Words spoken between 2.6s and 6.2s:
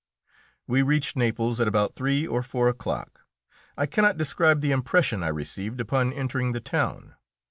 o'clock. I cannot describe the impression I received upon